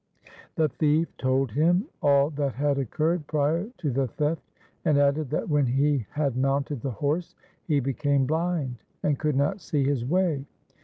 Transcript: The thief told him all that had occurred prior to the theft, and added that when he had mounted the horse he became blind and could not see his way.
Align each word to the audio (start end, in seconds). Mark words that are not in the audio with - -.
The 0.55 0.67
thief 0.67 1.15
told 1.17 1.51
him 1.51 1.85
all 2.01 2.31
that 2.31 2.55
had 2.55 2.79
occurred 2.79 3.27
prior 3.27 3.67
to 3.77 3.91
the 3.91 4.07
theft, 4.07 4.41
and 4.83 4.97
added 4.97 5.29
that 5.29 5.47
when 5.47 5.67
he 5.67 6.07
had 6.09 6.35
mounted 6.35 6.81
the 6.81 6.89
horse 6.89 7.35
he 7.67 7.79
became 7.79 8.25
blind 8.25 8.77
and 9.03 9.19
could 9.19 9.35
not 9.35 9.61
see 9.61 9.83
his 9.83 10.03
way. 10.03 10.43